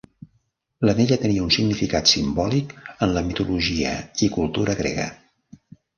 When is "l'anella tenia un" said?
0.87-1.51